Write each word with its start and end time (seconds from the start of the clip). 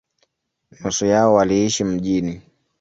Nusu 0.81 1.05
yao 1.05 1.33
waliishi 1.33 1.83
mjini. 1.83 2.41